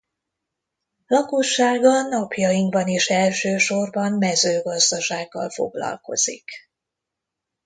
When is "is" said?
2.87-3.09